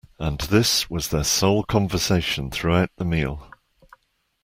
[0.17, 3.51] And this was their sole conversation throughout the meal.